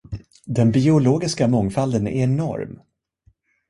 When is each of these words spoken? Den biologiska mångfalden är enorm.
Den 0.45 0.71
biologiska 0.71 1.47
mångfalden 1.47 2.07
är 2.07 2.23
enorm. 2.23 2.79